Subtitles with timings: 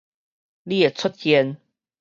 [0.63, 1.57] 你的出現